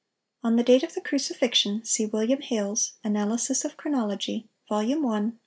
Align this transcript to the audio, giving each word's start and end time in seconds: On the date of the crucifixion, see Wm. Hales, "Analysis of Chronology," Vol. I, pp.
On 0.43 0.55
the 0.55 0.63
date 0.63 0.81
of 0.81 0.95
the 0.95 0.99
crucifixion, 1.01 1.83
see 1.85 2.07
Wm. 2.07 2.41
Hales, 2.41 2.93
"Analysis 3.03 3.63
of 3.63 3.77
Chronology," 3.77 4.49
Vol. 4.67 4.79
I, 4.79 4.85
pp. 4.85 5.33